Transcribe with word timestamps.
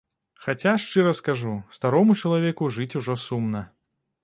Хаця, 0.45 0.71
шчыра 0.85 1.11
скажу, 1.19 1.53
старому 1.79 2.17
чалавеку 2.23 2.73
жыць 2.79 2.91
ужо 3.03 3.21
сумна. 3.27 3.65